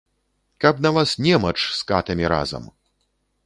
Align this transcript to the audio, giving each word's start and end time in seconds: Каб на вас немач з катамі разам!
Каб 0.61 0.79
на 0.85 0.91
вас 0.95 1.13
немач 1.27 1.53
з 1.79 1.85
катамі 1.91 2.25
разам! 2.37 2.69